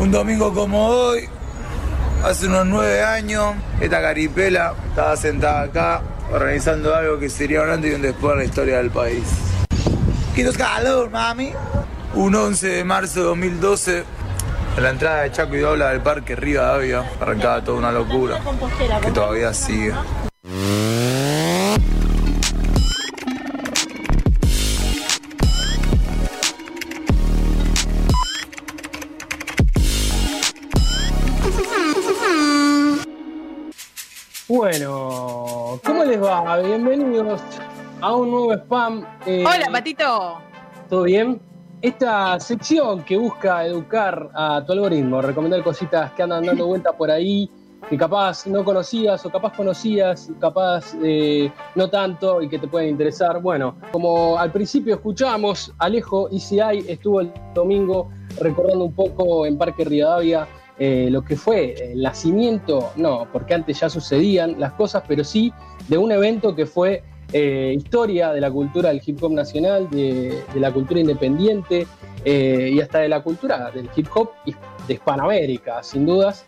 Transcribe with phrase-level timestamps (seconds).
[0.00, 1.28] Un domingo como hoy,
[2.24, 6.00] hace unos nueve años, esta caripela estaba sentada acá
[6.32, 9.24] organizando algo que sería un antes y un después en la historia del país.
[10.34, 11.52] Quinto calor, mami.
[12.14, 14.04] Un 11 de marzo de 2012,
[14.78, 18.40] en la entrada de Chaco y Dobla del Parque Rivadavia, arrancaba toda una locura
[19.02, 19.92] que todavía sigue.
[36.64, 37.40] Bienvenidos
[38.02, 39.04] a un nuevo spam.
[39.24, 40.38] Eh, Hola, Patito.
[40.88, 41.40] ¿Todo bien?
[41.80, 47.10] Esta sección que busca educar a tu algoritmo, recomendar cositas que andan dando vuelta por
[47.10, 47.50] ahí,
[47.88, 52.90] que capaz no conocías o capaz conocías, capaz eh, no tanto y que te pueden
[52.90, 53.40] interesar.
[53.40, 59.84] Bueno, como al principio escuchamos, Alejo ICI estuvo el domingo recordando un poco en Parque
[59.84, 60.46] Rivadavia
[60.82, 65.52] eh, lo que fue el nacimiento, no, porque antes ya sucedían las cosas, pero sí
[65.90, 67.02] de un evento que fue
[67.32, 71.86] eh, historia de la cultura del hip hop nacional, de, la cultura independiente
[72.24, 74.30] eh, y hasta de la cultura del hip hop
[74.86, 76.46] de Hispanoamérica, sin dudas.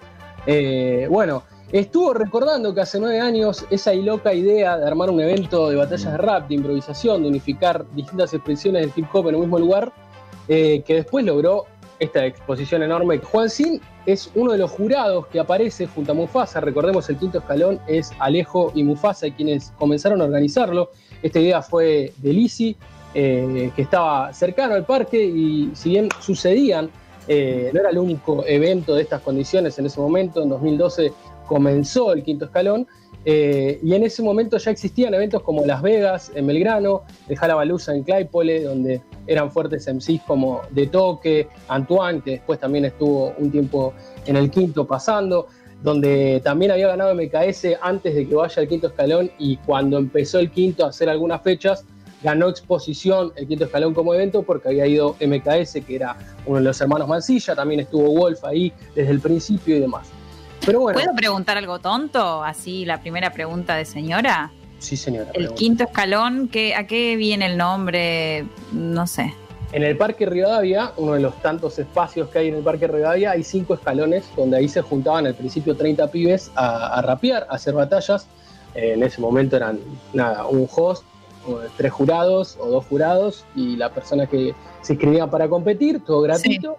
[1.10, 5.77] bueno, estuvo recordando que hace nueve años esa loca idea de armar un evento de
[5.77, 9.58] batallas de rap, de improvisación, de unificar distintas expresiones del hip hop en un mismo
[9.58, 9.92] lugar,
[10.46, 11.66] que después logró
[11.98, 13.18] esta exposición enorme.
[13.18, 16.61] Juan Sin es uno de los jurados que aparece junto a Mufasa.
[16.61, 20.91] Recordemos, el quinto escalón es Alejo y Mufasa quienes comenzaron a organizarlo.
[21.22, 22.77] Esta idea fue de Lisi,
[23.14, 26.91] eh, que estaba cercano al parque y si bien sucedían,
[27.28, 30.42] eh, no era el único evento de estas condiciones en ese momento.
[30.42, 31.12] En 2012
[31.47, 32.86] comenzó el quinto escalón.
[33.24, 37.94] Eh, y en ese momento ya existían eventos como Las Vegas, en Belgrano, el Jalabaluza
[37.94, 43.50] en Claypole, donde eran fuertes MCs como De Toque, Antoine, que después también estuvo un
[43.50, 43.92] tiempo
[44.26, 45.46] en el quinto pasando,
[45.82, 50.38] donde también había ganado MKS antes de que vaya al quinto escalón y cuando empezó
[50.38, 51.84] el quinto a hacer algunas fechas,
[52.22, 56.16] ganó exposición el quinto escalón como evento porque había ido MKS, que era
[56.46, 60.11] uno de los hermanos Mancilla, también estuvo Wolf ahí desde el principio y demás.
[60.64, 60.98] Pero bueno.
[60.98, 62.42] ¿Puedo preguntar algo tonto?
[62.45, 64.50] Así, la primera pregunta de señora.
[64.78, 65.30] Sí, señora.
[65.34, 68.45] El quinto escalón, ¿qué, ¿a qué viene el nombre?
[68.73, 69.34] No sé.
[69.73, 73.30] En el Parque Rivadavia, uno de los tantos espacios que hay en el Parque Rivadavia,
[73.30, 77.74] hay cinco escalones donde ahí se juntaban al principio 30 pibes a, rapear, a hacer
[77.74, 78.27] batallas.
[78.74, 79.79] Eh, en ese momento eran,
[80.12, 81.05] nada, un host,
[81.77, 86.77] tres jurados o dos jurados y la persona que se inscribía para competir, todo gratuito,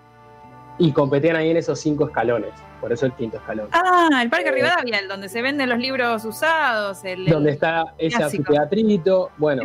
[0.78, 2.52] y competían ahí en esos cinco escalones
[2.84, 3.70] por eso el quinto escalón.
[3.72, 7.06] Ah, el Parque eh, Rivadavia, el donde se venden los libros usados.
[7.06, 9.32] El, donde está ese anfiteatrito.
[9.38, 9.64] Bueno,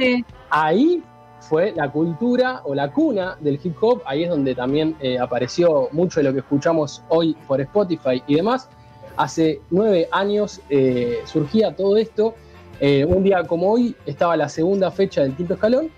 [0.51, 1.03] ahí
[1.41, 4.03] fue la cultura o la cuna del hip hop.
[4.06, 8.37] Ahí es donde también eh, apareció mucho de lo que escuchamos hoy por Spotify y
[8.37, 8.69] demás.
[9.17, 12.37] Hace nueve años eh, surgía todo esto.
[12.81, 15.91] un día como hoy estaba la segunda fecha del quinto escalón.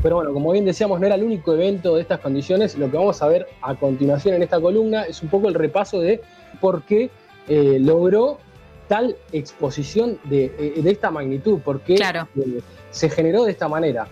[0.00, 2.78] Pero bueno, como bien decíamos, no era el único evento de estas condiciones.
[2.78, 6.00] Lo que vamos a ver a continuación en esta columna es un poco el repaso
[6.00, 6.20] de
[6.60, 7.10] por qué
[7.48, 8.38] eh, logró
[8.88, 14.08] tal exposición de, eh, esta magnitud, por qué eh, se generó de esta manera.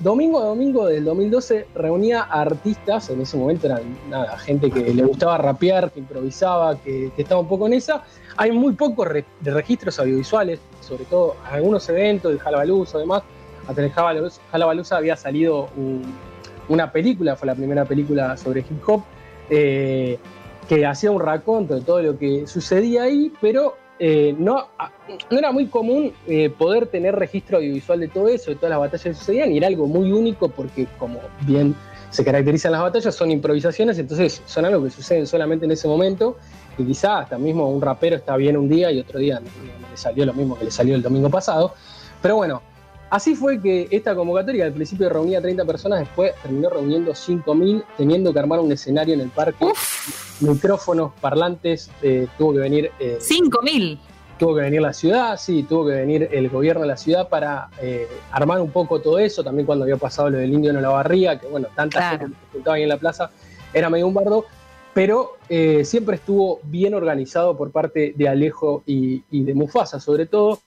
[0.00, 4.92] domingo a domingo del 2012 reunía a artistas, en ese momento eran nada, gente que
[4.92, 8.04] le gustaba rapear, que improvisaba, que, estaba un poco en esa.
[8.36, 9.08] Hay muy pocos
[9.40, 13.22] de registros audiovisuales, sobre todo algunos eventos, de Jalabaluza, además.
[13.68, 15.68] Hasta el Jalabaluza había salido
[16.68, 19.02] una película, fue la primera película sobre hip hop
[20.68, 24.68] que hacía un raconto de todo lo que sucedía ahí, pero eh, no,
[25.30, 28.80] no era muy común eh, poder tener registro audiovisual de todo eso, de todas las
[28.80, 31.74] batallas que sucedían, y era algo muy único porque, como bien
[32.10, 36.36] se caracterizan las batallas, son improvisaciones, entonces son algo que suceden solamente en ese momento,
[36.78, 40.26] y quizá hasta mismo un rapero está bien un día y otro día le salió
[40.26, 41.74] lo mismo que le salió el domingo pasado.
[42.20, 42.62] Pero bueno,
[43.08, 48.32] Así fue que esta convocatoria al principio reunía 30 personas, después terminó reuniendo 5.000, teniendo
[48.32, 49.64] que armar un escenario en el parque,
[50.40, 52.90] micrófonos, parlantes, eh, tuvo que venir...
[52.98, 53.98] Eh, ¿5.000?
[54.38, 57.70] Tuvo que venir la ciudad, sí, tuvo que venir el gobierno de la ciudad para
[57.80, 60.90] eh, armar un poco todo eso, también cuando había pasado lo del indio en la
[60.90, 63.30] barriga, que bueno, tanta gente que estaba ahí en la plaza,
[63.72, 64.44] era medio un bardo,
[64.92, 65.36] pero
[65.84, 70.60] siempre estuvo bien organizado por parte de Alejo y de Mufasa, sobre todo,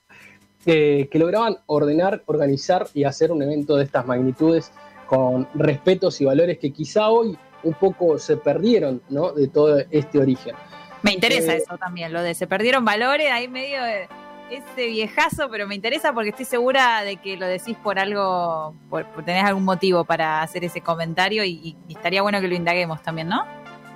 [0.64, 4.72] que lograban ordenar, organizar y hacer un evento de estas magnitudes
[5.06, 9.32] con respetos y valores que quizá hoy un poco se perdieron ¿no?
[9.32, 10.54] de todo este origen.
[11.02, 14.08] Me interesa eh, eso también, lo de se perdieron valores, ahí medio de
[14.50, 19.06] ese viejazo, pero me interesa porque estoy segura de que lo decís por algo, por,
[19.24, 23.44] tenés algún motivo para hacer ese comentario y, estaría bueno que lo indaguemos también, ¿no?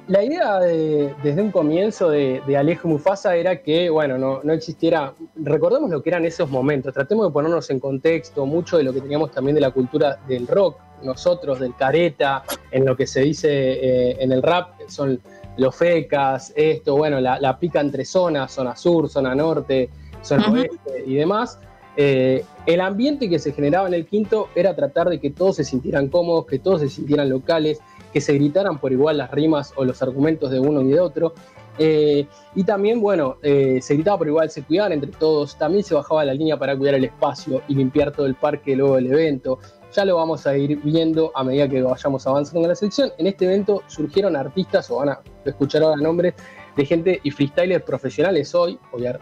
[0.06, 5.90] la idea desde un comienzo de, Alejo Mufasa era que, bueno, no, no, existiera, recordemos
[5.90, 9.30] lo que eran esos momentos, tratemos de ponernos en contexto mucho de lo que teníamos
[9.30, 14.16] también de la cultura del rock, nosotros, del careta, en lo que se dice eh,
[14.20, 15.20] en el rap, son
[15.56, 19.88] los fecas, esto, bueno, la, pica entre zonas, zona sur, zona norte,
[20.22, 21.58] zona oeste y demás.
[21.96, 25.64] Eh, el ambiente que se generaba en el quinto era tratar de que todos se
[25.64, 27.80] sintieran cómodos, que todos se sintieran locales,
[28.12, 31.34] que se gritaran por igual las rimas o los argumentos de uno y de otro.
[31.78, 35.94] Eh, y también, bueno, eh, se gritaba por igual, se cuidaban entre todos, también se
[35.94, 39.58] bajaba la línea para cuidar el espacio y limpiar todo el parque luego del evento.
[39.94, 43.12] Ya lo vamos a ir viendo a medida que vayamos avanzando en la sección.
[43.18, 46.34] En este evento surgieron artistas, o van a escuchar ahora nombres,
[46.76, 48.78] de gente y freestylers profesionales hoy,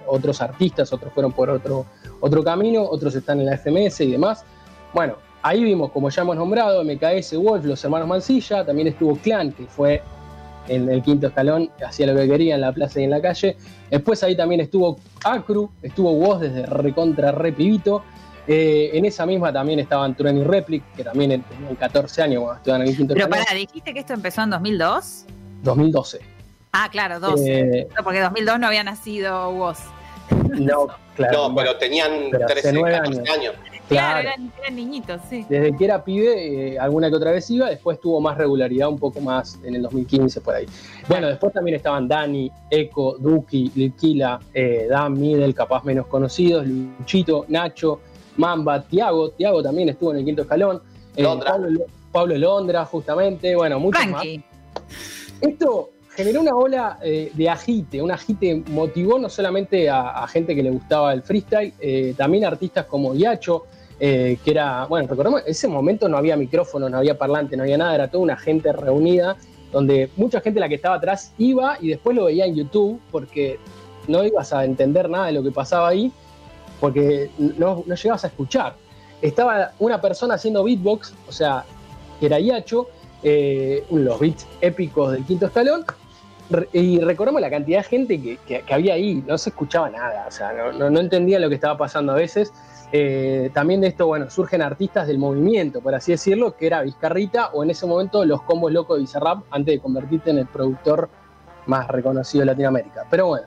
[0.06, 1.84] otros artistas, otros fueron por otro,
[2.20, 4.44] otro camino, otros están en la FMS y demás.
[4.94, 9.50] Bueno, Ahí vimos, como ya hemos nombrado, MKS Wolf, los hermanos Mancilla, también estuvo Clan,
[9.50, 10.00] que fue
[10.68, 13.56] en el quinto escalón, hacía lo que quería en la plaza y en la calle.
[13.90, 18.04] Después ahí también estuvo Acru, estuvo Woz desde Recontra Repivito.
[18.46, 22.58] Eh, en esa misma también estaban Trueno y Replic, que también tenían 14 años cuando
[22.58, 23.28] estaban en el quinto Pero.
[23.28, 25.26] Pero pará, ¿dijiste que esto empezó en 2002?
[25.62, 26.20] 2012.
[26.72, 27.60] Ah, claro, 12.
[27.60, 29.78] Eh, porque en 2002 no había nacido Woz.
[30.52, 30.86] No,
[31.16, 31.48] claro.
[31.48, 33.54] No, pero tenían 13, 14 años.
[33.88, 35.44] Claro, eran, niñitos, sí.
[35.48, 38.98] Desde que era pibe, eh, alguna que otra vez iba, después tuvo más regularidad, un
[38.98, 40.66] poco más en el 2015 por ahí.
[41.08, 47.44] Bueno, después también estaban Dani, Eco, Duki, Lilquila, eh, Dan Middle, capaz menos conocidos, Luchito,
[47.48, 48.00] Nacho,
[48.36, 50.82] Mamba, Tiago, Tiago también estuvo en el quinto escalón,
[51.16, 51.24] eh,
[52.10, 54.24] Pablo, Londra, justamente, bueno, muchos más.
[55.40, 60.70] Esto generó una ola de agite, un agite motivó no solamente a, gente que le
[60.70, 61.72] gustaba el freestyle,
[62.16, 63.64] también artistas como Yacho,
[64.04, 67.62] eh, que era, bueno, recordemos, en ese momento no había micrófono, no había parlante, no
[67.62, 69.36] había nada, era toda una gente reunida,
[69.70, 73.60] donde mucha gente la que estaba atrás iba y después lo veía en YouTube, porque
[74.08, 76.10] no ibas a entender nada de lo que pasaba ahí,
[76.82, 78.74] porque no, no llegabas a escuchar.
[79.20, 81.64] Estaba una persona haciendo beatbox, o sea,
[82.18, 82.88] que era Yacho,
[83.22, 85.84] eh, los beats épicos del quinto escalón,
[86.72, 90.52] y recordemos la cantidad de gente que, había ahí, no se escuchaba nada, o sea,
[90.76, 92.52] no, no entendía lo que estaba pasando a veces.
[92.90, 97.50] Eh, también de esto, bueno, surgen artistas del movimiento, por así decirlo, que era Vizcarrita
[97.52, 101.08] o en ese momento los combos locos de Bizarrap antes de convertirte en el productor
[101.66, 103.06] más reconocido de Latinoamérica.
[103.08, 103.46] Pero bueno,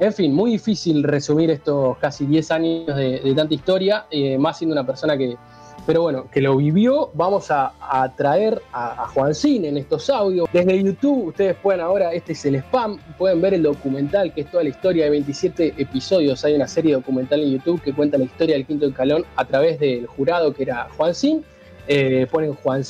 [0.00, 4.74] en fin, muy difícil resumir estos casi 10 años de, tanta historia, eh, más siendo
[4.74, 5.36] una persona que,
[5.86, 7.72] pero bueno, que lo vivió, vamos a,
[8.16, 10.48] traer a, Juan Cine en estos audios.
[10.52, 14.50] Desde YouTube, ustedes pueden ahora, este es el spam, pueden ver el documental, que es
[14.50, 16.44] toda la historia de 27 episodios.
[16.44, 19.78] Hay una serie documental en YouTube que cuenta la historia del quinto escalón a través
[19.78, 21.12] del jurado que era Juan.
[21.86, 22.82] Eh, ponen Juan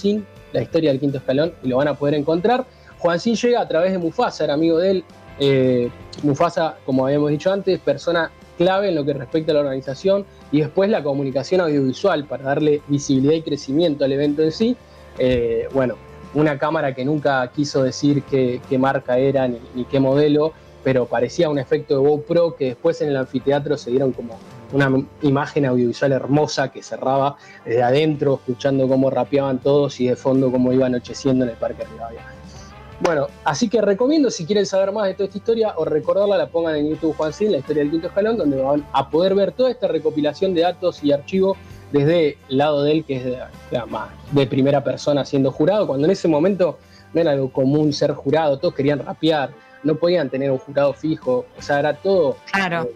[0.52, 2.64] la historia del quinto escalón, y lo van a poder encontrar.
[2.98, 5.04] Juan llega a través de Mufasa, era amigo de él.
[5.40, 5.90] Eh,
[6.22, 10.60] Mufasa, como habíamos dicho antes, persona clave en lo que respecta a la organización y
[10.60, 14.76] después la comunicación audiovisual para darle visibilidad y crecimiento al evento en sí.
[15.18, 15.96] Eh, bueno,
[16.34, 20.52] una cámara que nunca quiso decir qué, marca era ni, qué modelo,
[20.82, 24.38] pero parecía un efecto de GoPro que después en el anfiteatro se dieron como
[24.72, 24.90] una
[25.22, 30.72] imagen audiovisual hermosa que cerraba desde adentro, escuchando cómo rapeaban todos y de fondo cómo
[30.72, 32.22] iba anocheciendo en el Parque Rivadavia.
[33.00, 36.46] Bueno, así que recomiendo si quieren saber más de toda esta historia o recordarla, la
[36.46, 39.52] pongan en YouTube Juan Sin, la historia del quinto escalón, donde van a poder ver
[39.52, 41.58] toda esta recopilación de datos y archivos
[41.92, 43.38] desde el lado de él, que es de,
[44.32, 46.78] de primera persona siendo jurado, cuando en ese momento
[47.12, 49.50] no era algo común ser jurado, todos querían rapear,
[49.82, 52.84] no podían tener un jurado fijo, o sea, era todo, claro.
[52.84, 52.94] Eh,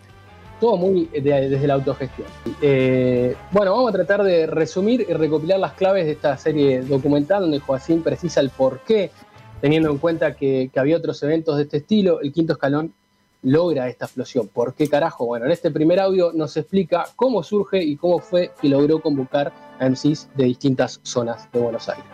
[0.60, 2.26] todo muy desde la autogestión.
[2.60, 7.42] Eh, bueno, vamos a tratar de resumir y recopilar las claves de esta serie documental
[7.42, 9.12] donde Joaquín precisa el porqué
[9.60, 12.94] teniendo en cuenta que, había otros eventos de este estilo, el quinto escalón
[13.42, 14.48] logra esta explosión.
[14.48, 15.26] ¿Por qué carajo?
[15.26, 19.52] Bueno, en este primer audio nos explica cómo surge y cómo fue que logró convocar
[19.78, 22.04] a MCs de distintas zonas de Buenos Aires.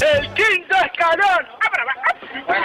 [0.00, 1.46] ¡El quinto escalón!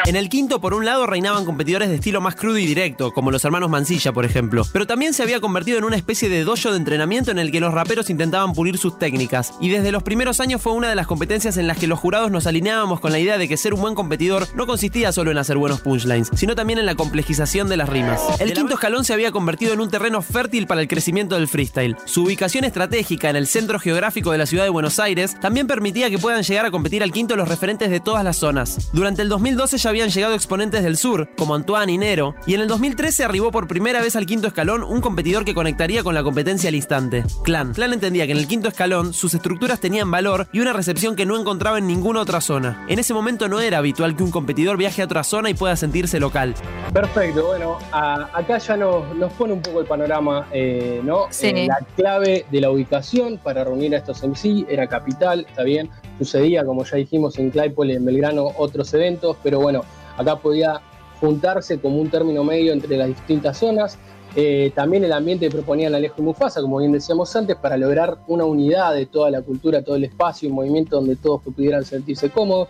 [0.06, 3.32] En el quinto, por un lado, reinaban competidores de estilo más crudo y directo, como
[3.32, 4.66] los hermanos Mancilla, por ejemplo.
[4.74, 7.60] Pero también se había convertido en una especie de dojo de entrenamiento en el que
[7.60, 9.54] los raperos intentaban pulir sus técnicas.
[9.62, 12.32] Y desde los primeros años fue una de las competencias en las que los jurados
[12.32, 15.38] nos alineábamos con la idea de que ser un buen competidor no consistía solo en
[15.38, 18.22] hacer buenos punchlines, sino también en la complejización de las rimas.
[18.40, 21.96] El quinto escalón se había convertido en un terreno fértil para el crecimiento del freestyle.
[22.06, 26.10] Su ubicación estratégica en el centro geográfico de la ciudad de Buenos Aires también permitía
[26.10, 28.90] que puedan llegar a competir al quinto los referentes de todas las zonas.
[28.94, 32.62] Durante el 2012 ya habían llegado exponentes del sur, como Antoine y Nero, y en
[32.62, 36.24] el 2013 arribó por primera vez al quinto escalón un competidor que conectaría con la
[36.24, 37.74] competencia al instante, Clan.
[37.74, 41.28] Clan entendía que en el quinto escalón sus estructuras tenían valor y una recepción que
[41.28, 42.86] no encontraba en ninguna otra zona.
[42.88, 45.76] En ese momento no era habitual que un competidor viaje a otra zona y pueda
[45.76, 46.56] sentirse local.
[46.92, 49.04] Perfecto, bueno, acá ya nos,
[49.34, 51.28] pone un poco el panorama, eh, ¿no?
[51.42, 55.90] Eh, la clave de la ubicación para reunir a estos MC era capital, está bien,
[56.26, 59.82] sucedía, como ya dijimos, en Claypole en Belgrano otros eventos, pero bueno,
[60.18, 60.82] acá podía
[61.20, 63.98] juntarse como un término medio entre las distintas zonas.
[64.36, 68.20] Eh, también el ambiente que proponían Alejo y Mufasa, como bien decíamos antes, para lograr
[68.28, 72.30] una unidad de toda la cultura, todo el espacio, un movimiento donde todos pudieran sentirse
[72.30, 72.70] cómodos.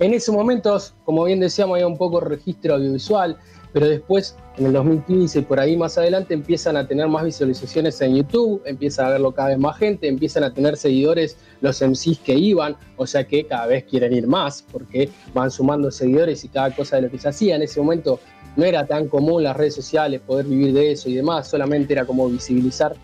[0.00, 3.36] En esos momentos, como bien decíamos, había un poco registro audiovisual,
[3.72, 8.00] pero después, en el 2015 y por ahí más adelante, empiezan a tener más visualizaciones
[8.00, 12.18] en YouTube, empieza a verlo cada vez más gente, empiezan a tener seguidores los MCs
[12.18, 16.48] que iban, o sea que cada vez quieren ir más, porque van sumando seguidores y
[16.48, 17.56] cada cosa de lo que se hacía.
[17.56, 18.20] En ese momento
[18.56, 22.04] no era tan común las redes sociales, poder vivir de eso y demás, solamente era
[22.04, 22.96] como visibilizar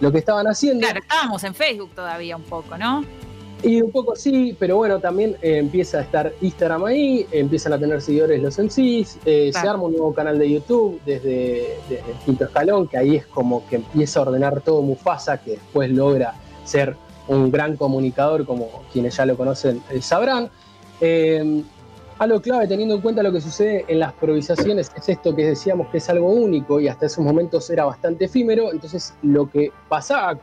[0.00, 0.86] lo que estaban haciendo.
[0.86, 3.04] Claro, estábamos en Facebook todavía un poco, ¿no?
[3.62, 7.78] Y un poco sí, pero bueno, también eh, empieza a estar Instagram ahí, empiezan a
[7.78, 12.44] tener seguidores los MCs, eh, se arma un nuevo canal de YouTube desde, el quinto
[12.44, 16.96] escalón, que ahí es como que empieza a ordenar todo Mufasa, que después logra ser
[17.28, 20.48] un gran comunicador, como quienes ya lo conocen eh, sabrán.
[22.18, 25.88] algo clave teniendo en cuenta lo que sucede en las improvisaciones es esto que decíamos
[25.88, 30.38] que es algo único y hasta esos momentos era bastante efímero, entonces lo que pasaba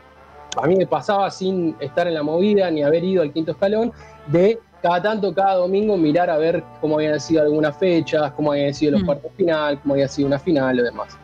[0.61, 3.91] a mí me pasaba sin estar en la movida ni haber ido al quinto escalón,
[4.27, 8.73] de cada tanto, cada domingo, mirar a ver cómo habían sido algunas fechas, cómo habían
[8.73, 9.05] sido los mm.
[9.05, 11.17] cuartos final, cómo había sido una final o demás.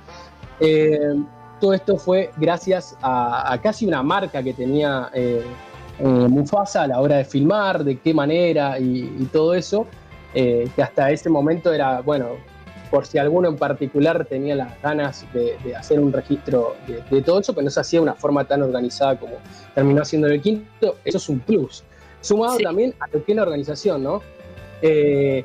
[0.60, 1.16] Eh,
[1.60, 5.44] todo esto fue gracias a, casi una marca que tenía eh,
[6.00, 9.88] eh, Mufasa a la hora de filmar, de qué manera y, todo eso,
[10.34, 12.30] que hasta ese momento era, bueno,
[12.94, 16.76] por si alguno en particular tenía las ganas de, hacer un registro
[17.10, 19.38] de, todo eso, pero no se hacía de una forma tan organizada como
[19.74, 21.84] terminó haciendo el quinto, eso es un plus.
[22.22, 24.22] Sumado también a lo que es la organización, ¿no?
[24.84, 25.44] Eh,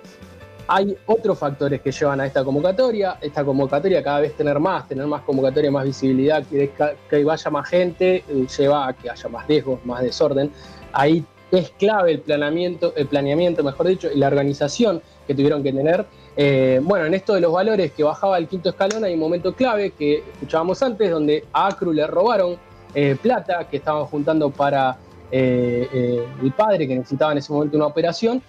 [0.67, 3.17] hay otros factores que llevan a esta convocatoria.
[3.19, 6.71] Esta convocatoria cada vez tener más, tener más convocatoria, más visibilidad, que,
[7.09, 10.53] que vaya más gente, eh, lleva a que haya más riesgos, más desorden.
[10.93, 15.73] Ahí es clave el planeamiento, el planeamiento, mejor dicho, y la organización que tuvieron que
[15.73, 16.05] tener
[16.41, 19.53] eh, bueno, en esto de los valores que bajaba el quinto escalón hay un momento
[19.57, 22.57] clave que escuchábamos antes, donde a Acru le robaron
[22.95, 24.97] eh, plata que estaban juntando para
[25.33, 28.41] eh, el padre que necesitaba en ese momento una operación.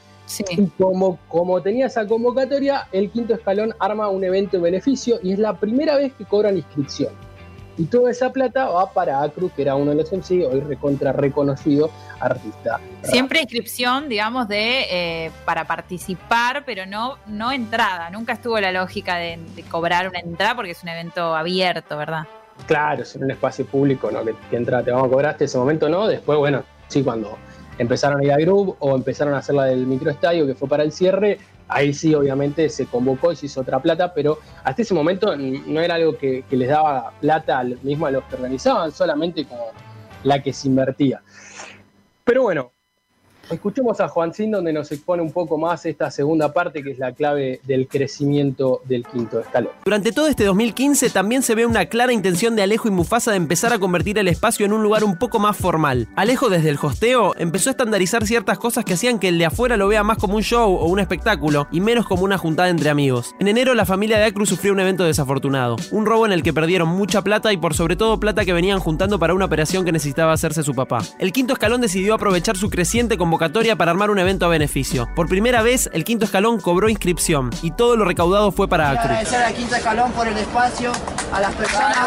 [0.51, 5.33] Y como, como tenía esa convocatoria, el quinto escalón arma un evento de beneficio y
[5.33, 7.11] es la primera vez que cobran inscripción.
[7.79, 11.13] Y toda esa plata va para Acru, que era uno de los MC, hoy recontra
[11.13, 12.77] reconocido artista.
[13.03, 18.09] Siempre inscripción, digamos, de eh, para participar, pero no, no entrada.
[18.09, 19.39] Nunca estuvo la lógica de,
[19.71, 22.27] cobrar una entrada porque es un evento abierto, ¿verdad?
[22.67, 24.25] Claro, es un espacio público, ¿no?
[24.25, 26.05] Que, que entra, te vamos a cobrar hasta ese momento, ¿no?
[26.05, 27.37] Después, bueno, sí, cuando
[27.77, 30.83] empezaron a ir a Group o empezaron a hacer la del microestadio, que fue para
[30.83, 34.93] el cierre, ahí sí obviamente se convocó y se hizo otra plata, pero hasta ese
[34.93, 39.67] momento no era algo que, les daba plata mismo a los que organizaban, solamente como
[40.23, 41.21] la que se invertía.
[42.25, 42.73] Pero bueno,
[43.49, 47.13] Escuchemos a Juancín donde nos expone un poco más esta segunda parte que es la
[47.13, 49.71] clave del crecimiento del quinto escalón.
[49.83, 53.37] Durante todo este 2015 también se ve una clara intención de Alejo y Mufasa de
[53.37, 56.09] empezar a convertir el espacio en un lugar un poco más formal.
[56.15, 59.77] Alejo desde el hosteo empezó a estandarizar ciertas cosas que hacían que el de afuera
[59.77, 62.91] lo vea más como un show o un espectáculo y menos como una juntada entre
[62.91, 63.33] amigos.
[63.39, 66.53] En enero la familia de Acru sufrió un evento desafortunado, un robo en el que
[66.53, 69.91] perdieron mucha plata y por sobre todo plata que venían juntando para una operación que
[69.91, 70.99] necesitaba hacerse su papá.
[71.17, 73.38] El quinto escalón decidió aprovechar su creciente convocatoria
[73.77, 75.09] para armar un evento a beneficio.
[75.15, 79.05] Por primera vez, el quinto escalón cobró inscripción y todo lo recaudado fue para Acru.
[79.05, 80.91] Agradecer al quinto escalón por el espacio,
[81.31, 81.97] a las personas.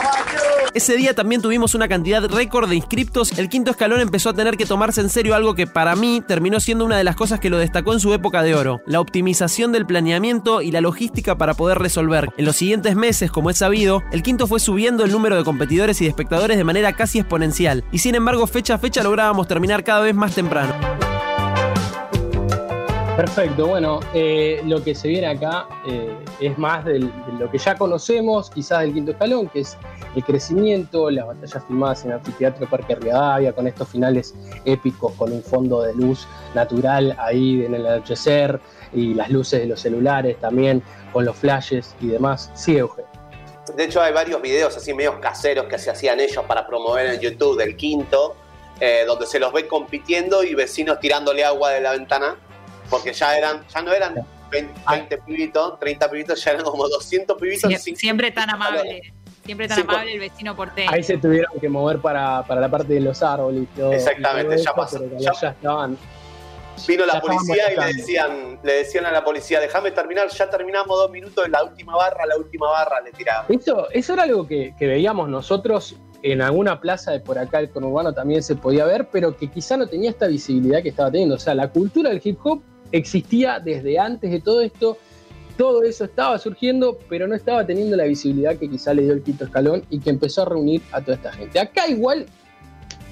[0.75, 3.39] Ese día también tuvimos una cantidad récord de inscriptos.
[3.39, 6.61] El quinto escalón empezó a tener que tomarse en serio algo que para mí terminó
[6.61, 9.73] siendo una de las cosas que lo destacó en su época de oro: la optimización
[9.73, 12.29] del planeamiento y la logística para poder resolver.
[12.37, 16.01] En los siguientes meses, como es sabido, el quinto fue subiendo el número de competidores
[16.01, 17.85] y de espectadores de manera casi exponencial.
[17.93, 20.75] Y sin embargo, fecha a fecha lográbamos terminar cada vez más temprano.
[23.23, 27.77] Perfecto, bueno, eh, lo que se viene acá eh, es más de lo que ya
[27.77, 29.79] conocemos, quizás del quinto escalón, que es
[30.17, 35.31] el crecimiento, las batallas filmadas en el anfiteatro Parque Rivadavia, con estos finales épicos, con
[35.31, 36.27] un fondo de luz
[36.57, 38.59] natural ahí en el anochecer
[38.93, 42.51] y las luces de los celulares también, con los flashes y demás.
[42.55, 43.09] Sí, Eugenio.
[43.77, 47.21] De hecho, hay varios videos así medios caseros que se hacían ellos para promover en
[47.21, 48.35] YouTube del quinto,
[48.81, 52.37] eh, donde se los ve compitiendo y vecinos tirándole agua de la ventana
[52.91, 54.15] porque ya eran, ya no eran
[54.51, 57.71] 20, 20 pibitos, 30 pibitos, ya eran como 200 pibitos.
[57.71, 59.13] Sie- sin- siempre tan amable.
[59.45, 60.91] Siempre tan Sí, amable el vecino porteño.
[60.93, 63.67] Ahí se tuvieron que mover para, para la parte de los árboles.
[63.75, 65.05] todo- Exactamente, y todo ya pasó.
[65.19, 65.99] Ya- ya estaban.
[66.89, 70.49] Vino la Ya policía y le decían, le decían a la policía, déjame terminar, ya
[70.49, 73.47] terminamos dos minutos, la última barra, la última barra, le tiraban.
[73.49, 77.71] Eso, eso era algo que, que veíamos nosotros en alguna plaza de por acá, el
[77.71, 81.35] conurbano también se podía ver, pero que quizá no tenía esta visibilidad que estaba teniendo.
[81.35, 82.63] O sea, la cultura del hip hop
[82.93, 84.99] existía desde antes de todo esto,
[85.57, 89.23] todo eso estaba surgiendo, pero no estaba teniendo la visibilidad que quizá le dio el
[89.23, 91.59] quinto escalón y que empezó a reunir a toda esta gente.
[91.59, 92.27] Acá igual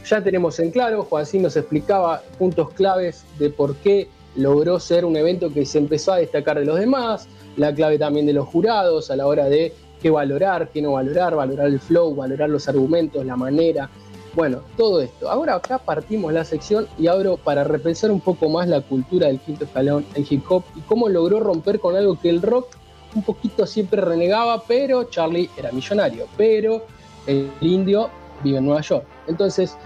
[0.08, 5.16] ya tenemos en claro, Juancín nos explicaba puntos claves de por qué logró ser un
[5.16, 9.10] evento que se empezó a destacar de los demás, la clave también de los jurados
[9.10, 13.24] a la hora de qué valorar, qué no valorar, valorar el flow, valorar los argumentos,
[13.26, 13.90] la manera,
[14.34, 15.30] bueno, todo esto.
[15.30, 19.40] Ahora acá partimos la sección y abro para repensar un poco más la cultura del
[19.40, 22.76] quinto escalón, el hip hop y cómo logró romper con algo que el rock
[23.14, 26.82] un poquito siempre renegaba, pero Charlie era millonario, pero
[27.26, 28.08] el indio
[28.44, 29.04] vive en Nueva York.
[29.26, 29.76] Entonces,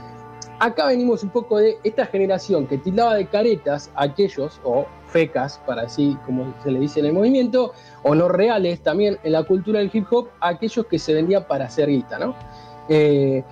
[0.58, 5.60] acá venimos un poco de esta generación que tildaba de caretas a aquellos, o fecas,
[5.66, 7.72] para así como se le dice en el movimiento,
[8.02, 11.44] o no reales también en la cultura del hip hop, a aquellos que se vendían
[11.46, 12.34] para hacer guita, ¿no?
[12.88, 13.42] Eh,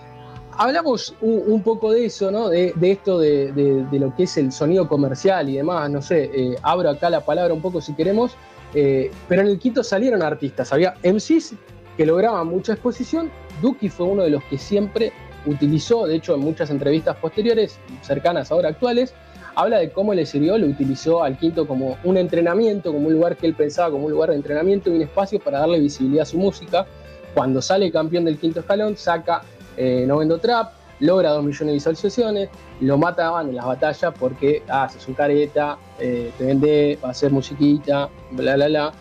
[0.57, 2.49] hablamos un, poco de eso, ¿no?
[2.49, 6.91] De, esto de, lo que es el sonido comercial y demás, no sé, eh, abro
[6.91, 8.33] acá la palabra un poco si queremos,
[8.75, 11.55] eh, pero en el Quito salieron artistas, había MCs
[11.97, 13.31] que lograban mucha exposición,
[13.61, 15.13] Duki fue uno de los que siempre
[15.47, 19.15] utilizó, de hecho en muchas entrevistas posteriores, cercanas ahora actuales,
[19.55, 23.37] habla de cómo le sirvió, lo utilizó al quinto como un entrenamiento, como un lugar
[23.37, 26.27] que él pensaba como un lugar de entrenamiento y un espacio para darle visibilidad a
[26.27, 26.87] su música.
[27.35, 29.43] Cuando sale campeón del quinto escalón, saca
[29.77, 32.49] eh, No Vendo Trap, logra 2 millones de visualizaciones,
[32.81, 37.11] lo mataban en las batallas porque, ah, sos un careta, eh, te vende, va a
[37.11, 38.93] hacer musiquita, bla, bla, bla.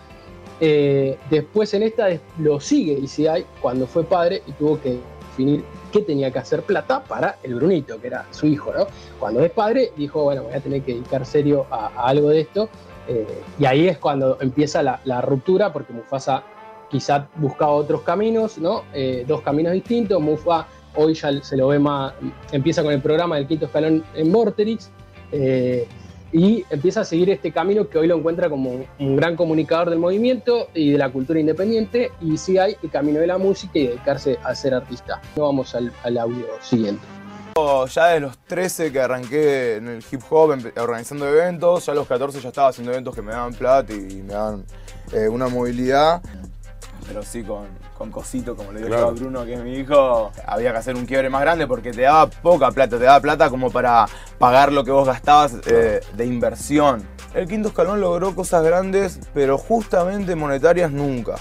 [0.60, 5.00] Eh, después en esta lo sigue ICI cuando fue padre y tuvo que
[5.32, 8.86] definir qué tenía que hacer plata para el Brunito, que era su hijo, ¿no?
[9.20, 12.70] Cuando es padre, dijo, bueno, voy a tener que dedicar serio a, algo de esto.
[13.60, 16.44] y ahí es cuando empieza la ruptura, porque Mufasa
[16.92, 18.84] quizá buscaba otros caminos, ¿no?
[18.94, 20.22] Eh, dos caminos distintos.
[20.22, 22.14] Mufa hoy ya se lo ve más,
[22.52, 24.92] empieza con el programa del quinto escalón en Vorterix.
[25.32, 25.88] eh,
[26.34, 30.00] y empieza a seguir este camino que hoy lo encuentra como un, gran comunicador del
[30.00, 33.88] movimiento y de la cultura independiente, y sí hay el camino de la música y
[33.88, 35.22] dedicarse a ser artista.
[35.36, 37.04] No vamos al, audio siguiente.
[37.94, 42.08] Ya de los 13 que arranqué en el hip hop, organizando eventos, ya a los
[42.08, 44.64] 14 ya estaba haciendo eventos que me daban plata y me daban
[45.12, 46.22] eh, una movilidad.
[47.08, 49.04] Pero sí, con, con cosito, como le digo Claro.
[49.04, 51.92] yo a Bruno, que es mi hijo, había que hacer un quiebre más grande porque
[51.92, 54.06] te daba poca plata, te daba plata como para
[54.38, 57.04] pagar lo que vos gastabas eh, de inversión.
[57.34, 61.36] El quinto escalón logró cosas grandes, pero justamente monetarias nunca.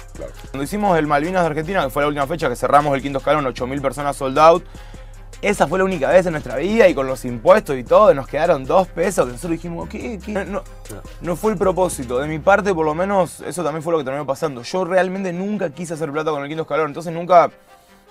[0.51, 3.19] Cuando hicimos el Malvinas de Argentina, que fue la última fecha que cerramos el quinto
[3.19, 4.65] escalón, 8.000 personas sold out,
[5.43, 8.27] esa fue la única vez en nuestra vida y con los impuestos y todo nos
[8.27, 10.19] quedaron dos pesos que nosotros dijimos, ¿qué?
[11.23, 12.19] No, fue el propósito.
[12.19, 14.63] De mi parte, por lo menos, eso también fue lo que terminó pasando.
[14.63, 17.51] Yo realmente nunca quise hacer plata con el quinto escalón, entonces nunca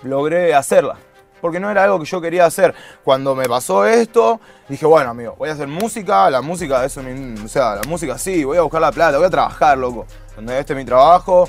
[0.02, 0.96] logré hacerla.
[1.40, 2.74] Porque no era algo que yo quería hacer.
[3.04, 7.48] Cuando me pasó esto, dije, bueno, amigo, voy a hacer música, la música, eso, o
[7.48, 10.04] sea, la música sí, voy a buscar la plata, voy a trabajar, loco.
[10.34, 11.48] Donde este es mi trabajo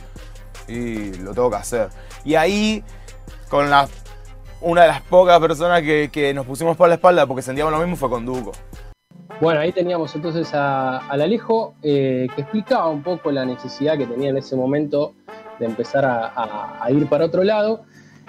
[0.67, 1.89] y lo tengo que hacer.
[2.23, 2.83] Y ahí,
[3.49, 3.87] con la,
[4.61, 7.79] una de las pocas personas que, que nos pusimos por la espalda porque sentíamos lo
[7.79, 8.51] mismo fue con Duco.
[9.39, 14.05] Bueno, ahí teníamos entonces a- al Alejo eh, que explicaba un poco la necesidad que
[14.05, 15.13] tenía en ese momento
[15.59, 17.81] de empezar a, a- a ir para otro lado.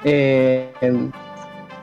[0.04, 1.12] Eh, em,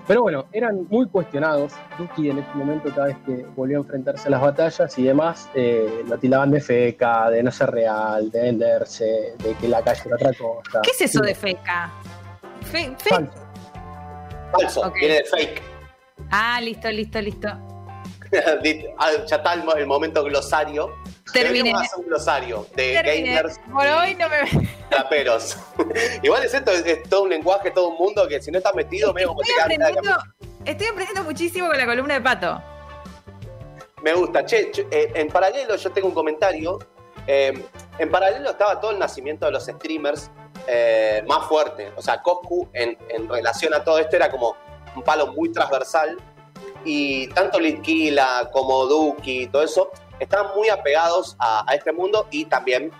[0.08, 1.74] pero bueno, eran muy cuestionados.
[2.00, 5.48] Duki en ese momento, cada vez que volvió a enfrentarse a las batallas y demás,
[5.54, 10.02] eh, lo tildaban de feca, de no ser real, de venderse, de que la calle
[10.06, 10.80] era otra cosa.
[10.82, 11.92] ¿Qué es eso Sí, de feca?
[12.64, 13.30] Fe- fe-
[14.52, 14.92] falso.
[14.92, 15.62] Viene de fake.
[16.32, 17.48] Ah, listo, listo, listo.
[19.00, 20.94] Ah, ya está el, mo- el momento glosario.
[21.34, 21.74] Terminé.
[21.98, 23.36] Un glosario de Terminé.
[23.36, 24.70] gamers Por hoy no me.
[24.92, 25.58] raperos.
[26.24, 29.14] Igual es esto, es, todo un lenguaje, todo un mundo que si no estás metido,
[29.14, 30.16] medio como te aprendiendo,
[30.64, 32.62] estoy aprendiendo muchísimo con la columna de pato.
[34.04, 34.46] Me gusta.
[34.46, 36.78] Che, che, eh, en paralelo yo tengo un comentario.
[37.26, 37.66] Eh,
[37.98, 40.30] en paralelo estaba todo el nacimiento de los streamers
[40.68, 41.92] eh, más fuerte.
[41.96, 44.56] O sea, Coscu en, en relación a todo esto era como
[44.96, 46.18] un palo muy transversal.
[46.86, 52.46] Y tanto Litquila como Duki y todo eso estaban muy apegados a, este mundo y
[52.46, 52.92] también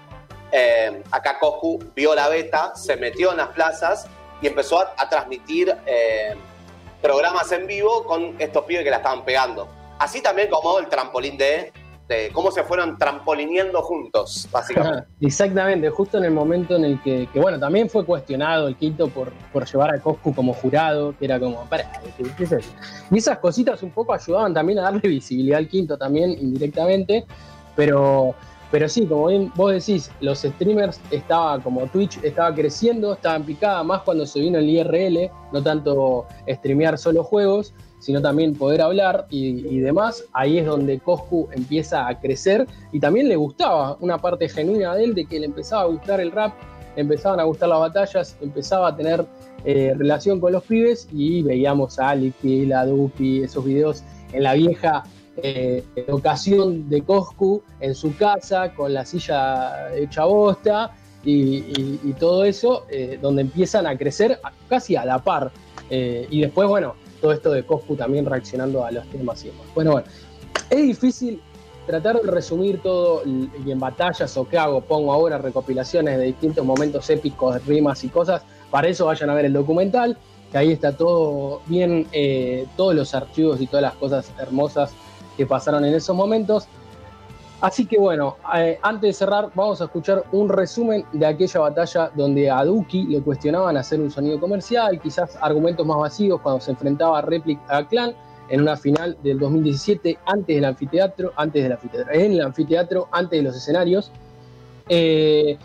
[0.52, 4.08] eh, acá Coscu vio la beta, se metió en las plazas
[4.42, 6.36] y empezó a, a transmitir eh,
[7.02, 9.70] programas en vivo con estos pibes que la estaban pegando.
[10.00, 11.74] Así también como el trampolín de
[12.10, 15.08] de cómo se fueron trampolineando juntos, básicamente.
[15.22, 19.10] Exactamente, justo en el momento en el que, que, bueno, también fue cuestionado el quinto
[19.10, 22.70] por, por llevar a Coscu como jurado, que era como, para, ¿qué, qué es eso?
[23.12, 27.26] Y esas cositas un poco ayudaban también a darle visibilidad al quinto también indirectamente,
[27.76, 28.34] pero,
[28.72, 33.44] pero sí, como bien vos decís, los streamers estaba como Twitch estaba creciendo, estaba en
[33.44, 38.82] picada más cuando se vino el IRL, no tanto streamear solo juegos, sino también poder
[38.82, 44.18] hablar y, demás, ahí es donde Coscu empieza a crecer y también le gustaba una
[44.18, 46.54] parte genuina de él de que le empezaba a gustar el rap,
[46.96, 49.26] empezaban a gustar las batallas, empezaba a tener
[49.66, 54.54] eh, relación con los pibes y veíamos a Alifi, a Dupi, esos videos en la
[54.54, 55.04] vieja
[55.44, 61.58] eh, ocasión de Coscu en su casa con la silla hecha bosta y,
[62.04, 65.52] y, todo eso, eh, donde empiezan a crecer casi a la par.
[65.90, 69.66] y después, bueno, todo esto de Coscu también reaccionando a los temas y demás.
[69.76, 70.08] Bueno, bueno,
[70.70, 71.42] es difícil
[71.86, 76.64] tratar de resumir todo y en batallas o qué hago, pongo ahora recopilaciones de distintos
[76.64, 78.44] momentos épicos, rimas y cosas.
[78.70, 80.16] Para eso vayan a ver el documental,
[80.52, 84.92] que ahí está todo bien, eh, todos los archivos y todas las cosas hermosas
[85.40, 86.68] que pasaron en esos momentos.
[87.62, 92.12] Así que bueno, eh, antes de cerrar, vamos a escuchar un resumen de aquella batalla
[92.14, 96.72] donde a Duki le cuestionaban hacer un sonido comercial, quizás argumentos más vacíos cuando se
[96.72, 98.14] enfrentaba a Replic a Clan
[98.50, 103.40] en una final del 2017 antes del anfiteatro, antes del anfiteatro, en el anfiteatro, antes
[103.40, 104.12] de los escenarios.
[104.90, 105.58] Eh,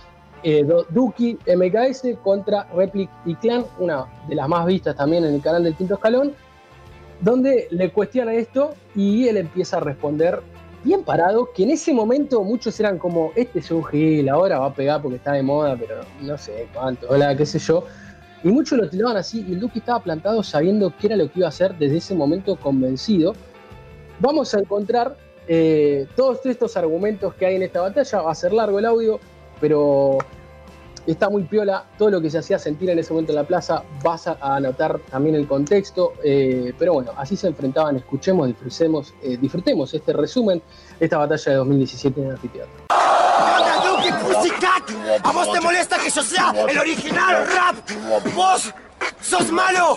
[0.44, 5.42] eh, Duki MKS contra Replic y Clan, una de las más vistas también en el
[5.42, 6.32] canal del Quinto Escalón,
[7.24, 10.42] donde le cuestiona esto y él empieza a responder
[10.84, 14.66] bien parado, que en ese momento muchos eran como, este es un gil, ahora va
[14.66, 17.84] a pegar porque está de moda, pero no sé cuánto, hola, qué sé yo.
[18.42, 21.38] Y muchos lo tiraban así, y el Duque estaba plantado sabiendo qué era lo que
[21.38, 23.34] iba a hacer desde ese momento convencido.
[24.20, 25.16] Vamos a encontrar
[25.48, 29.18] eh, todos estos argumentos que hay en esta batalla, va a ser largo el audio,
[29.62, 30.18] pero
[31.06, 33.82] está muy piola, todo lo que se hacía sentir en ese momento en la plaza,
[34.02, 39.36] vas a anotar también el contexto, eh, pero bueno, así se enfrentaban, escuchemos, disfrutemos, eh,
[39.40, 40.62] disfrutemos este resumen
[40.98, 42.84] de esta batalla de 2017 en el anfiteatro.
[45.22, 47.76] ¿A vos te molesta que yo sea el original rap?
[48.34, 48.72] ¿Vos
[49.24, 49.96] ¡Sos malo!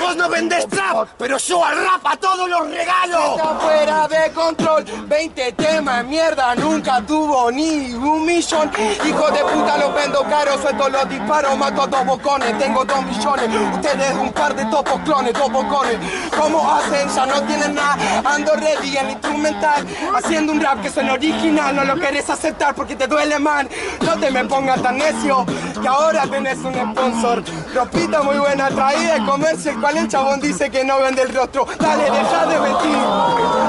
[0.00, 3.36] Vos no vendés trap, pero yo al rap a todos los regalo.
[3.36, 8.70] Está fuera de control, 20 temas, mierda, nunca tuvo ni un millón.
[9.04, 13.48] Hijo de puta, los vendo caro, suelto los disparos, mato dos bocones, tengo dos millones.
[13.74, 15.98] Ustedes un par de topos clones, dos bocones.
[16.38, 17.08] ¿Cómo hacen?
[17.08, 21.84] Ya no tienen nada, ando ready en instrumental, haciendo un rap que suena original, no
[21.84, 23.68] lo querés aceptar porque te duele man.
[24.00, 25.44] No te me pongas tan necio,
[25.80, 27.42] que ahora tenés un sponsor.
[27.74, 31.34] Ropita muy buena traída de comercio, el cual el chabón dice que no vende el
[31.34, 31.66] rostro.
[31.78, 32.96] Dale, deja de mentir.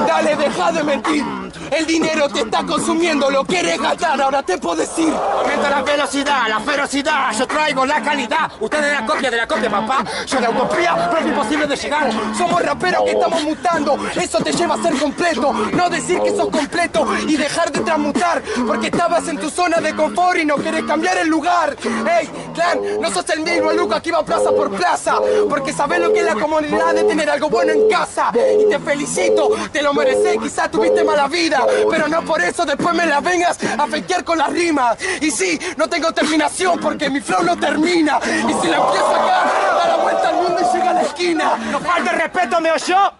[0.06, 1.24] Dale, deja de mentir.
[1.70, 5.12] El dinero te está consumiendo, lo quieres gastar, ahora te puedo decir.
[5.12, 8.50] Aumenta la velocidad, la ferocidad, yo traigo la calidad.
[8.60, 10.04] Ustedes la copia de la copia, papá.
[10.26, 12.10] Yo la utopía, pero es imposible de llegar.
[12.36, 15.52] Somos raperos que estamos mutando, eso te lleva a ser completo.
[15.52, 19.94] No decir que sos completo y dejar de transmutar, porque estabas en tu zona de
[19.94, 21.76] confort y no querés cambiar el lugar.
[22.20, 25.16] Ey, clan, no sos el mismo Luca que iba plaza por plaza,
[25.48, 28.32] porque sabes lo que es la comunidad de tener algo bueno en casa.
[28.34, 32.94] Y te felicito, te lo mereces, quizás tuviste mala vida, pero no por eso después
[32.94, 34.96] me la vengas a fequear con las rimas.
[35.20, 38.18] Y sí, no tengo terminación porque mi flow no termina.
[38.24, 39.44] Y si la empiezo acá,
[39.78, 41.56] da la vuelta al mundo y llega a la esquina.
[41.70, 43.12] No falta el respeto, me oyó.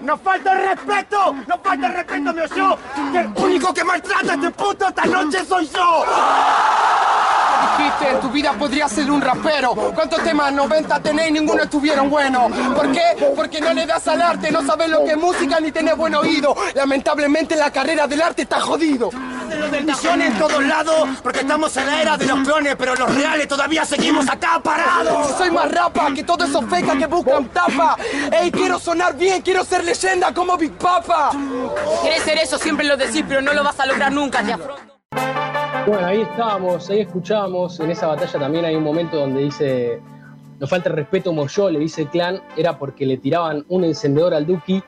[0.00, 1.34] ¡Nos falta el respeto!
[1.48, 2.78] ¡Nos falta el respeto, me oyó!
[3.12, 6.04] ¡Que el único que maltrata a este puto esta noche soy yo!
[7.78, 9.72] Dijiste, en tu vida podrías ser un rapero.
[9.94, 12.50] ¿Cuántos temas 90 tenés y ninguno estuvieron buenos?
[12.74, 13.32] ¿Por qué?
[13.36, 16.14] Porque no le das al arte, no sabes lo que es música ni tenés buen
[16.16, 16.56] oído.
[16.74, 19.10] Lamentablemente la carrera del arte está jodido.
[19.58, 22.94] Los del millón en todos lados, porque estamos en la era de los clones, pero
[22.96, 25.36] los reales todavía seguimos acá parados.
[25.38, 27.96] Soy más rapa que todos esos fecas que buscan tapa.
[28.32, 31.30] Ey, quiero sonar bien, quiero ser leyenda como Big Papa.
[32.02, 35.47] Querés ser eso, siempre lo decís, pero no lo vas a lograr nunca, te afronto.
[35.88, 39.98] Bueno, ahí estábamos, ahí escuchábamos, en esa batalla también hay un momento donde dice,
[40.60, 43.84] nos falta el respeto como yo, le dice el clan, era porque le tiraban un
[43.84, 44.82] encendedor al Duki,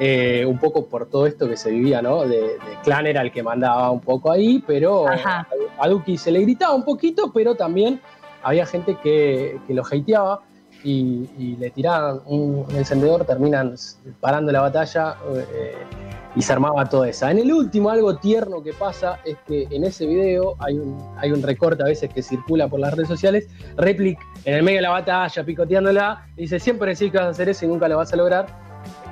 [0.00, 2.22] eh, un poco por todo esto que se vivía, ¿no?
[2.22, 5.46] De, de, clan era el que mandaba un poco ahí, pero Ajá.
[5.78, 8.00] a, Duki se le gritaba un poquito, pero también
[8.42, 10.40] había gente que, que lo hateaba
[10.82, 13.74] y, y le tiraban un, un encendedor, terminan
[14.20, 15.16] parando la batalla.
[15.34, 15.74] eh,
[16.36, 17.30] y se armaba toda esa.
[17.30, 21.32] En el último, algo tierno que pasa es que en ese video hay un, hay
[21.32, 23.48] un recorte a veces que circula por las redes sociales.
[23.76, 27.48] Replic en el medio de la batalla, picoteándola, dice: Siempre decís que vas a hacer
[27.48, 28.46] eso y nunca lo vas a lograr.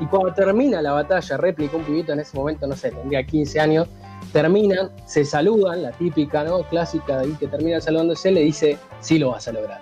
[0.01, 3.59] Y cuando termina la batalla, réplica un pibito en ese momento, no sé, tendría 15
[3.59, 3.89] años,
[4.33, 6.63] terminan, se saludan, la típica, ¿no?
[6.65, 9.81] Clásica de ahí que termina saludándose, le dice, sí lo vas a lograr.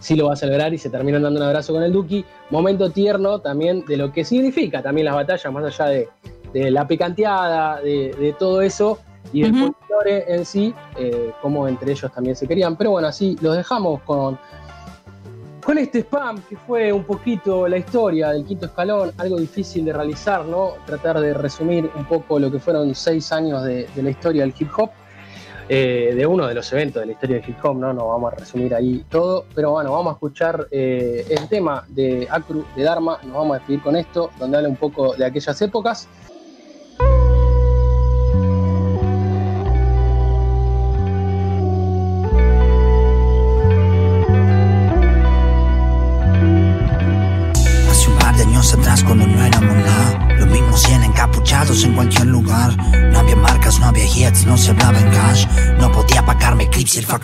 [0.00, 2.24] Sí lo vas a lograr y se terminan dando un abrazo con el Duki.
[2.50, 6.08] Momento tierno también de lo que significa también las batallas, más allá de,
[6.52, 8.98] de la picanteada, de, de todo eso,
[9.32, 12.76] y del folclore en sí, eh, como entre ellos también se querían.
[12.76, 14.38] Pero bueno, así los dejamos con,
[15.62, 19.92] con este spam que fue un poquito la historia del quinto escalón, algo difícil de
[19.92, 20.74] realizar, ¿no?
[20.86, 24.54] Tratar de resumir un poco lo que fueron seis años de, de la historia del
[24.58, 24.90] hip hop.
[25.68, 27.92] eh, de uno de los eventos de la historia del hip hop, ¿no?
[27.92, 32.26] No vamos a resumir ahí todo, pero bueno, vamos a escuchar eh, el tema de
[32.30, 35.60] Acru, de Dharma, nos vamos a despedir con esto, donde habla un poco de aquellas
[35.60, 36.08] épocas.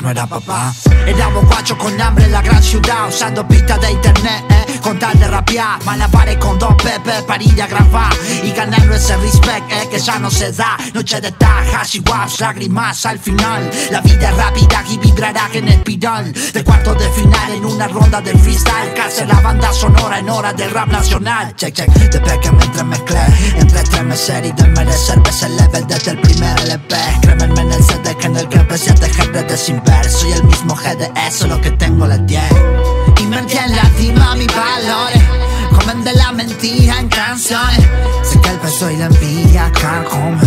[0.05, 0.73] No era papá
[1.07, 5.27] Era borracho con hambre la gran ciudad Usando pistas de internet, eh, con tal de
[5.27, 5.83] rapear.
[5.85, 8.13] Malabares con dos pepe para ir a grabar
[8.45, 10.77] Y ganando ese respect, eh, que ya no se da.
[10.93, 13.71] Noche de tajas y waps, lágrimas al final.
[13.91, 17.89] La vida es rápida y vibrará en el piral De cuarto de final en una
[17.89, 18.93] ronda de freestyle.
[18.95, 21.57] Casi la banda sonora en hora del rap nacional.
[21.57, 23.21] Check, check, desde que me entremezclé
[23.57, 25.19] Entre estremecer y desmerecer.
[25.21, 28.59] Ves el level desde el primer LP Crémenme en el CD que en el que
[28.59, 30.11] empecé a dejar de sin ver.
[30.11, 35.23] Soy el mismo GDS, solo que tengo la 10 Y me entiende lastima mis valores
[35.71, 37.89] Comen de la mentira en canciones
[38.23, 40.39] Sé que el peso y la envidia carcome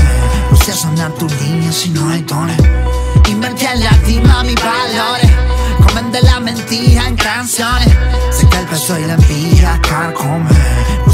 [0.51, 2.58] No sé sonar tus líneas si no hay dones
[3.27, 5.32] Invertí en lastima mis valores
[5.86, 7.93] Comen de la mentira en canciones
[8.32, 10.49] Sé que el peso y la envidia carcome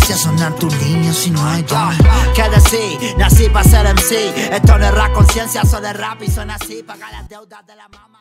[0.03, 1.99] sé sonar tus líneas si no hay dones
[2.35, 3.15] ¿Qué decir?
[3.17, 6.83] Nací para ser MC Esto no es rap conciencia, solo es rap y suena así
[6.83, 8.12] Paga las deudas de la mamá